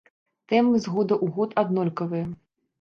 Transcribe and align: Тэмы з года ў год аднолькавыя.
Тэмы 0.53 0.79
з 0.85 0.95
года 0.95 1.13
ў 1.25 1.37
год 1.37 1.49
аднолькавыя. 1.65 2.27